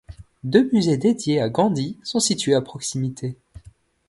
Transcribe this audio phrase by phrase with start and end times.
[0.43, 3.37] Deux musées dédié à Gandhi sont situés à proximité.